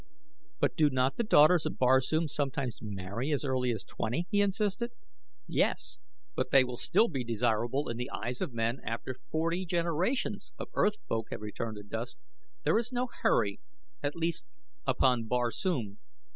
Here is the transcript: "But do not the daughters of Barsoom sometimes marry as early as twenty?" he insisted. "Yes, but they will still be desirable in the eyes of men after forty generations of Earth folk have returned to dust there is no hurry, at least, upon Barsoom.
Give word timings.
"But 0.59 0.75
do 0.75 0.89
not 0.89 1.15
the 1.17 1.23
daughters 1.23 1.67
of 1.67 1.77
Barsoom 1.77 2.27
sometimes 2.27 2.81
marry 2.81 3.31
as 3.31 3.45
early 3.45 3.69
as 3.71 3.83
twenty?" 3.83 4.25
he 4.31 4.41
insisted. 4.41 4.93
"Yes, 5.45 5.99
but 6.33 6.49
they 6.49 6.63
will 6.63 6.75
still 6.77 7.07
be 7.07 7.23
desirable 7.23 7.87
in 7.87 7.97
the 7.97 8.09
eyes 8.09 8.41
of 8.41 8.51
men 8.51 8.79
after 8.83 9.17
forty 9.29 9.63
generations 9.63 10.53
of 10.57 10.69
Earth 10.73 10.97
folk 11.07 11.27
have 11.29 11.41
returned 11.41 11.77
to 11.77 11.83
dust 11.83 12.17
there 12.63 12.79
is 12.79 12.91
no 12.91 13.09
hurry, 13.21 13.59
at 14.01 14.15
least, 14.15 14.49
upon 14.87 15.25
Barsoom. 15.25 15.99